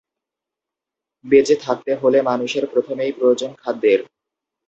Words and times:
বেঁচে 1.25 1.55
থাকতে 1.65 1.91
হলে 1.95 2.19
মানুষের 2.29 2.65
প্রথমেই 2.73 3.11
প্রয়োজন 3.17 3.51
খাদ্যের। 3.61 3.99